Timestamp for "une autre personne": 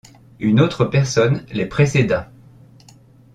0.39-1.45